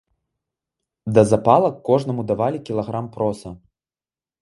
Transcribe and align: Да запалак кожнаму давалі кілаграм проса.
Да 1.17 1.21
запалак 1.33 1.77
кожнаму 1.91 2.21
давалі 2.35 2.65
кілаграм 2.71 3.15
проса. 3.19 3.57